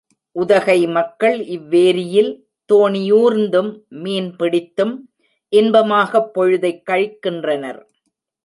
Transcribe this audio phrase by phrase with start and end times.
[0.35, 2.31] உதகை மக்கள் இவ்வேரியில்
[2.69, 3.71] தோணியூர்ந்தும்,
[3.89, 4.95] மீன் பிடித்தும்
[5.53, 7.81] இன்பமாகப் பொழுதைக் கழிக்கின்றனர்.